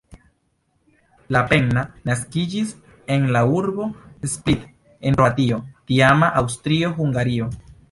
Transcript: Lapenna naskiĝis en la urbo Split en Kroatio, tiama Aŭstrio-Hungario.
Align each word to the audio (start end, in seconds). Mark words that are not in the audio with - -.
Lapenna 1.35 1.83
naskiĝis 2.09 2.71
en 3.17 3.29
la 3.37 3.45
urbo 3.59 3.87
Split 4.33 4.67
en 5.11 5.21
Kroatio, 5.21 5.63
tiama 5.93 6.35
Aŭstrio-Hungario. 6.45 7.55